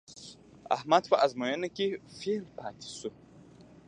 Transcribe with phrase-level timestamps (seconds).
[0.75, 3.09] احمد په ازموینه کې فېل پاتې شو.